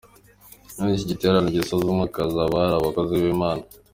[0.77, 3.63] Muri iki giterane gisoza umwaka hazaba hari akozi b'Imana